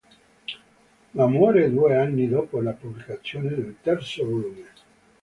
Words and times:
Ma 1.13 1.27
muore 1.27 1.69
due 1.69 1.93
anni 1.95 2.27
dopo 2.27 2.59
la 2.59 2.71
pubblicazione 2.73 3.49
del 3.49 3.75
terzo 3.83 4.25
volume. 4.25 4.65